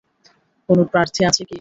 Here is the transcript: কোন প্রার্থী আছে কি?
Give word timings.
কোন 0.69 0.79
প্রার্থী 0.91 1.21
আছে 1.25 1.41
কি? 1.41 1.49